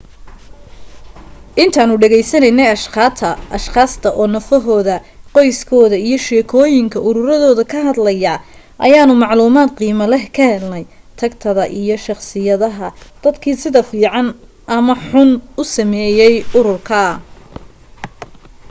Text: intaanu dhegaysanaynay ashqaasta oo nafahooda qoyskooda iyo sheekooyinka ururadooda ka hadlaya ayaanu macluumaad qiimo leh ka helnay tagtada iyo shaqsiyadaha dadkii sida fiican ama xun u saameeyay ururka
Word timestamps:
intaanu 1.63 1.93
dhegaysanaynay 2.01 2.69
ashqaasta 3.57 4.09
oo 4.19 4.27
nafahooda 4.35 4.95
qoyskooda 5.35 5.97
iyo 6.05 6.17
sheekooyinka 6.27 6.97
ururadooda 7.09 7.63
ka 7.71 7.77
hadlaya 7.87 8.33
ayaanu 8.85 9.13
macluumaad 9.23 9.69
qiimo 9.79 10.05
leh 10.13 10.23
ka 10.35 10.43
helnay 10.53 10.83
tagtada 11.21 11.63
iyo 11.81 11.95
shaqsiyadaha 12.07 12.87
dadkii 13.23 13.57
sida 13.63 13.81
fiican 13.91 14.27
ama 14.77 14.93
xun 15.07 15.29
u 15.61 15.63
saameeyay 15.73 16.35
ururka 16.57 17.01